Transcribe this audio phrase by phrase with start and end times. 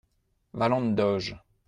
[0.63, 1.39] -Valente doge.